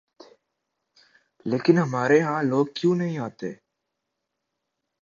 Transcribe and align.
لیکن 1.45 1.77
ہمارے 1.77 2.17
ہاں 2.21 2.41
لوگ 2.43 2.65
کیوں 2.75 2.95
نہیں 2.95 3.17
آتے؟ 3.17 3.49